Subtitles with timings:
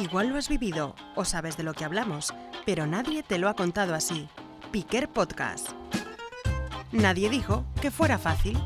[0.00, 2.32] Igual lo has vivido o sabes de lo que hablamos,
[2.64, 4.28] pero nadie te lo ha contado así.
[4.72, 5.72] Piquer Podcast.
[6.90, 8.58] Nadie dijo que fuera fácil.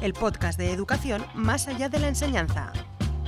[0.00, 2.72] El podcast de educación más allá de la enseñanza.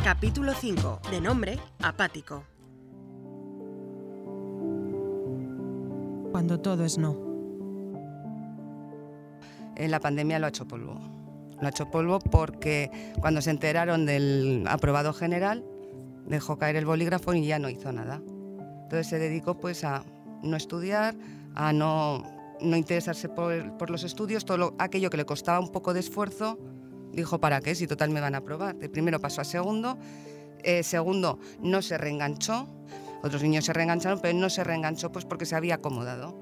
[0.03, 2.43] Capítulo 5, de nombre Apático.
[6.33, 7.17] Cuando todo es no.
[9.77, 10.99] En la pandemia lo ha hecho polvo.
[11.61, 15.65] Lo ha hecho polvo porque cuando se enteraron del aprobado general,
[16.27, 18.21] dejó caer el bolígrafo y ya no hizo nada.
[18.85, 20.05] Entonces se dedicó pues a
[20.43, 21.15] no estudiar,
[21.55, 22.23] a no,
[22.61, 26.01] no interesarse por, por, los estudios, todo lo, aquello que le costaba un poco de
[26.01, 26.59] esfuerzo,
[27.13, 27.75] dijo, ¿para qué?
[27.75, 28.77] Si total me van a aprobar.
[28.77, 29.99] De primero pasó a segundo,
[30.63, 32.69] eh, segundo no se reenganchó,
[33.23, 36.37] otros niños se reengancharon, pero no se reenganchó pues porque se había acomodado.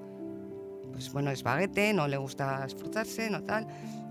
[0.93, 3.67] Pues bueno, es baguete, no le gusta esforzarse, no tal.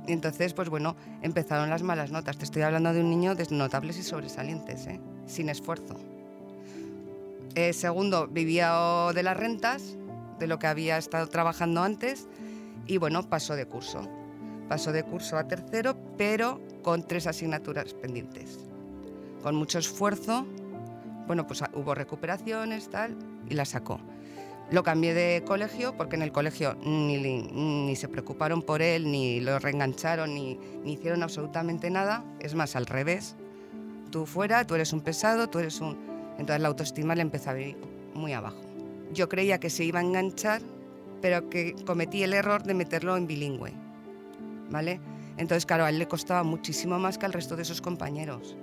[0.08, 2.38] Y entonces, pues bueno, empezaron las malas notas.
[2.38, 5.00] Te estoy hablando de un niño de notables y sobresalientes, ¿eh?
[5.27, 5.96] sin esfuerzo.
[7.55, 8.74] Eh, segundo, vivía
[9.13, 9.98] de las rentas,
[10.40, 12.27] de lo que había estado trabajando antes,
[12.88, 14.08] y bueno, pasó de curso.
[14.68, 18.60] Pasó de curso a tercero, pero con tres asignaturas pendientes.
[19.43, 20.46] Con mucho esfuerzo,
[21.27, 23.15] bueno, pues hubo recuperaciones, tal,
[23.49, 23.99] y la sacó.
[24.72, 29.41] Lo cambié de colegio porque en el colegio ni, ni se preocuparon por él, ni
[29.41, 32.24] lo reengancharon, ni, ni, hicieron absolutamente nada.
[32.40, 33.36] Es más, al revés.
[34.12, 35.98] Tú fuera, tú eres un pesado, tú eres un...
[36.38, 37.77] Entonces la autoestima le empezó a venir
[38.14, 38.62] muy abajo.
[39.14, 40.62] Yo creía que se iba a enganchar,
[41.22, 43.74] pero que cometí el error de meterlo en bilingüe.
[44.70, 45.02] ¿Vale?
[45.36, 48.55] Entonces, claro, a él le costaba muchísimo más que al resto de sus compañeros,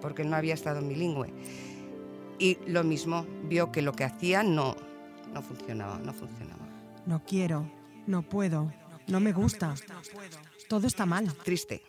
[0.00, 1.32] porque él no había estado en bilingüe.
[2.38, 4.76] Y lo mismo, vio que lo que hacía no,
[5.32, 6.66] no funcionaba, no funcionaba.
[7.06, 7.70] No quiero,
[8.06, 8.72] no puedo,
[9.06, 9.74] no me gusta.
[10.68, 11.32] Todo está mal.
[11.44, 11.82] Triste.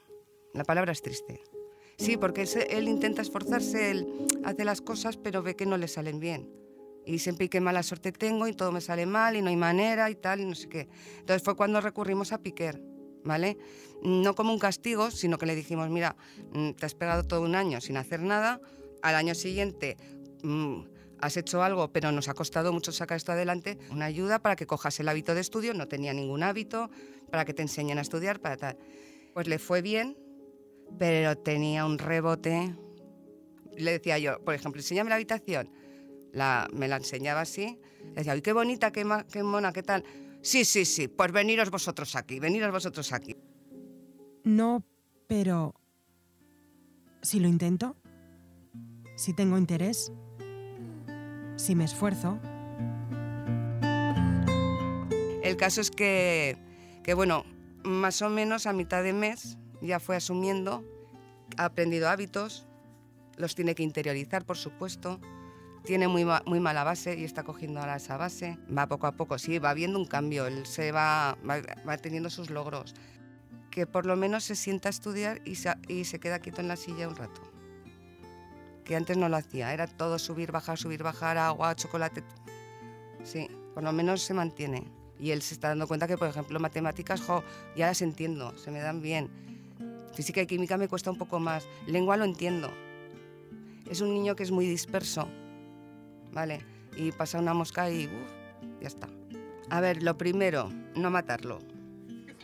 [0.53, 1.41] La palabra es triste.
[1.97, 4.07] Sí, porque él intenta esforzarse, él
[4.45, 6.49] hace las cosas, pero ve que no le salen bien.
[7.05, 10.09] Y siempre qué mala suerte tengo y todo me sale mal y no hay manera
[10.09, 10.87] y tal y no sé qué.
[11.19, 12.81] Entonces fue cuando recurrimos a Piquer,
[13.25, 13.57] ¿vale?
[14.01, 16.15] No como un castigo, sino que le dijimos, mira,
[16.53, 18.61] mm, te has pegado todo un año sin hacer nada,
[19.01, 19.97] al año siguiente
[20.43, 20.81] mmm,
[21.21, 24.65] has hecho algo, pero nos ha costado mucho sacar esto adelante, una ayuda para que
[24.65, 26.89] cojas el hábito de estudio, no tenía ningún hábito,
[27.29, 28.77] para que te enseñen a estudiar, para tal.
[29.33, 30.17] Pues le fue bien,
[30.97, 32.75] pero tenía un rebote.
[33.77, 35.71] Le decía yo, por ejemplo, enséñame la habitación.
[36.31, 37.79] La, me la enseñaba así.
[38.03, 40.03] Le decía, ¡ay, qué bonita, qué, qué mona, qué tal!
[40.41, 43.35] Sí, sí, sí, pues veniros vosotros aquí, veniros vosotros aquí.
[44.43, 44.83] No,
[45.27, 45.75] pero...
[47.21, 47.97] Si lo intento,
[49.17, 50.13] si tengo interés,
[51.59, 52.39] si me esfuerzo.
[55.43, 56.57] El caso es que,
[57.03, 57.43] que, bueno,
[57.83, 60.83] más o menos a mitad de mes ya fue asumiendo,
[61.57, 62.65] ha aprendido hábitos,
[63.37, 65.19] los tiene que interiorizar, por supuesto,
[65.83, 69.37] tiene muy, muy mala base y está cogiendo ahora esa base, va poco a poco,
[69.37, 72.93] sí, va viendo un cambio, él se va, va, va teniendo sus logros,
[73.71, 76.75] que por lo menos se sienta a estudiar y y se queda quieto en la
[76.75, 77.48] silla un rato
[78.89, 82.23] que antes no lo hacía, era todo subir, bajar, subir, bajar, agua, chocolate.
[83.23, 84.83] Sí, por lo menos se mantiene.
[85.19, 87.43] Y él se está dando cuenta que, por ejemplo, matemáticas, jo,
[87.75, 89.29] ya las entiendo, se me dan bien.
[90.15, 91.67] Física y química me cuesta un poco más.
[91.85, 92.71] Lengua lo entiendo.
[93.87, 95.29] Es un niño que es muy disperso,
[96.31, 96.65] ¿vale?
[96.97, 99.07] Y pasa una mosca y uf, ya está.
[99.69, 101.59] A ver, lo primero, no matarlo,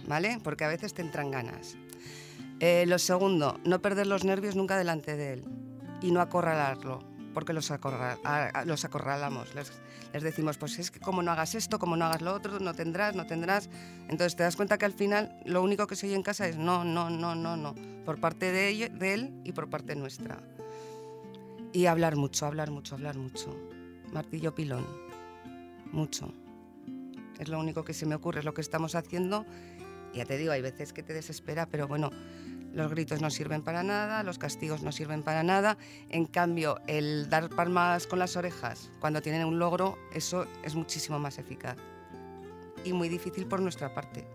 [0.07, 0.38] ¿vale?
[0.44, 1.75] Porque a veces te entran ganas.
[2.59, 5.65] Eh, lo segundo, no perder los nervios nunca delante de él
[6.01, 8.19] y no acorralarlo, porque los, acorral,
[8.66, 9.53] los acorralamos.
[9.56, 9.72] Les,
[10.13, 12.73] les, decimos, pues es que como no hagas esto, como no hagas lo otro, no
[12.73, 13.69] tendrás, no tendrás.
[14.07, 16.57] Entonces te das cuenta que al final lo único que se oye en casa es
[16.57, 20.41] no, no, no, no, no, por parte de, ello, de él y por parte nuestra.
[21.73, 23.53] Y hablar mucho, hablar mucho, hablar mucho.
[24.13, 24.85] Martillo pilón,
[25.91, 26.31] mucho.
[27.39, 29.45] Es lo único que se me ocurre, es lo que estamos haciendo.
[30.13, 32.11] Ya te digo, hay veces que te desespera, pero bueno,
[32.75, 35.78] los gritos no sirven para nada, los castigos no sirven para nada.
[36.09, 41.17] En cambio, el dar palmas con las orejas cuando tienen un logro, eso es muchísimo
[41.17, 41.78] más eficaz.
[42.84, 44.28] Y muy difícil por nuestra parte,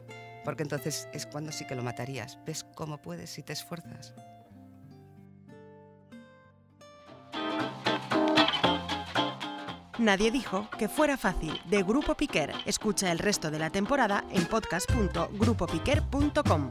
[0.43, 2.39] porque entonces es cuando sí que lo matarías.
[2.47, 4.15] ¿Ves cómo puedes si te esfuerzas?
[9.99, 12.55] Nadie dijo que fuera fácil de Grupo Piquer.
[12.65, 16.71] Escucha el resto de la temporada en podcast.grupopiquer.com.